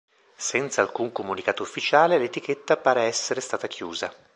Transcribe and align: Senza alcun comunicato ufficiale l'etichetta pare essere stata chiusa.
Senza 0.39 0.81
alcun 0.81 1.11
comunicato 1.11 1.61
ufficiale 1.61 2.17
l'etichetta 2.17 2.75
pare 2.75 3.01
essere 3.03 3.39
stata 3.39 3.67
chiusa. 3.67 4.11